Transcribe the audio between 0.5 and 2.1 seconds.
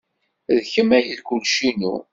D kemm ay d kullec-inu.